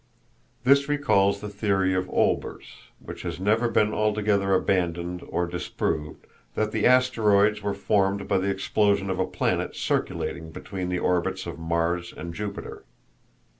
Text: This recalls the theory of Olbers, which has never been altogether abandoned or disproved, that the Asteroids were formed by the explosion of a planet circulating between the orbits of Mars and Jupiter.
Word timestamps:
This 0.63 0.89
recalls 0.89 1.41
the 1.41 1.47
theory 1.47 1.93
of 1.93 2.09
Olbers, 2.09 2.65
which 2.99 3.21
has 3.21 3.39
never 3.39 3.69
been 3.69 3.93
altogether 3.93 4.51
abandoned 4.55 5.23
or 5.29 5.45
disproved, 5.45 6.25
that 6.55 6.71
the 6.71 6.87
Asteroids 6.87 7.61
were 7.61 7.75
formed 7.75 8.27
by 8.27 8.39
the 8.39 8.49
explosion 8.49 9.11
of 9.11 9.19
a 9.19 9.27
planet 9.27 9.75
circulating 9.75 10.49
between 10.49 10.89
the 10.89 10.97
orbits 10.97 11.45
of 11.45 11.59
Mars 11.59 12.15
and 12.17 12.33
Jupiter. 12.33 12.83